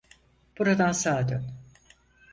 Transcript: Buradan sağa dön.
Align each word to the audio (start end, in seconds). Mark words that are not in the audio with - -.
Buradan 0.59 0.91
sağa 0.91 1.29
dön. 1.29 1.43